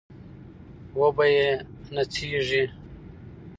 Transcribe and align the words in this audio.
وبه 0.99 1.25
يې 1.35 1.49
نڅېږي 1.93 2.63